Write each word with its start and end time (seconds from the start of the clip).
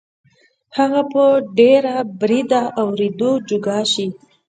هغه 0.77 1.01
به 1.11 1.25
تر 1.33 1.39
ډېره 1.57 1.95
بریده 2.19 2.61
د 2.69 2.71
اورېدو 2.81 3.31
جوګه 3.47 3.79
شي 3.91 4.07